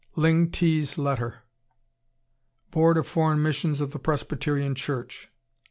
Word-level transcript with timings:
The 0.17 0.33
New 0.33 0.47
Persia 0.47 1.43
Board 2.71 2.97
of 2.97 3.07
Foreign 3.07 3.43
Missions 3.43 3.81
of 3.81 3.91
the 3.91 3.99
Presbyterian 3.99 4.73
Church. 4.73 5.29